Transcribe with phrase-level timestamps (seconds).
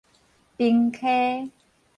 [0.57, 1.51] 平溪